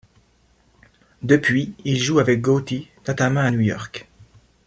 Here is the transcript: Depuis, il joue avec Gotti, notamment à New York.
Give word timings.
Depuis, 1.21 1.75
il 1.85 1.99
joue 2.01 2.17
avec 2.17 2.41
Gotti, 2.41 2.89
notamment 3.07 3.41
à 3.41 3.51
New 3.51 3.59
York. 3.59 4.07